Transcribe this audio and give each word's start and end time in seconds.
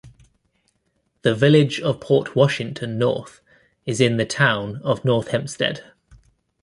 The 1.21 1.35
Village 1.35 1.79
of 1.79 1.99
Port 1.99 2.35
Washington 2.35 2.97
North 2.97 3.39
is 3.85 4.01
in 4.01 4.17
the 4.17 4.25
Town 4.25 4.77
of 4.83 5.05
North 5.05 5.27
Hempstead. 5.27 5.83